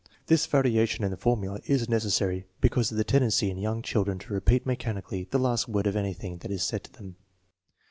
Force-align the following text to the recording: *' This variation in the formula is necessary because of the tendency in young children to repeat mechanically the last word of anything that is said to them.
*' 0.15 0.25
This 0.31 0.47
variation 0.47 1.05
in 1.05 1.11
the 1.11 1.15
formula 1.15 1.59
is 1.65 1.87
necessary 1.87 2.47
because 2.59 2.89
of 2.89 2.97
the 2.97 3.03
tendency 3.03 3.51
in 3.51 3.59
young 3.59 3.83
children 3.83 4.17
to 4.17 4.33
repeat 4.33 4.65
mechanically 4.65 5.27
the 5.29 5.37
last 5.37 5.67
word 5.67 5.85
of 5.85 5.95
anything 5.95 6.39
that 6.39 6.49
is 6.49 6.63
said 6.63 6.83
to 6.85 6.93
them. 6.93 7.17